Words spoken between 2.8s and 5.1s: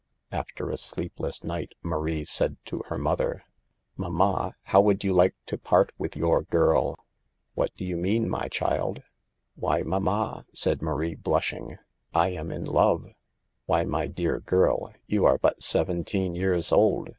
her mother:" Mamma, how would